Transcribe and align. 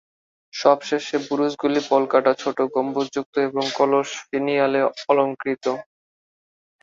সব 0.53 0.77
শেষে 0.89 1.17
বুরুজগুলি 1.27 1.79
পলকাটা 1.89 2.31
ছোট 2.41 2.57
গম্বুজযুক্ত 2.73 3.35
এবং 3.47 3.63
কলস 3.77 4.09
ফিনিয়ালে 4.23 4.81
অলঙ্কৃত। 5.09 5.65